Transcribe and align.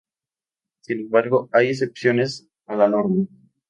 Sin 0.81 0.97
embargo 0.99 1.47
hay 1.53 1.67
excepciones 1.69 2.49
a 2.65 2.75
la 2.75 2.87
norma. 2.89 3.27